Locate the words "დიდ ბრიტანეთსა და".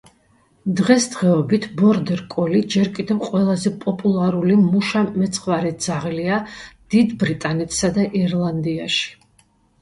6.95-8.09